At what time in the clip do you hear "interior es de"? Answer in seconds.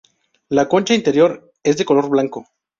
0.95-1.85